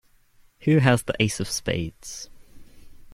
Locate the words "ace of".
1.19-1.47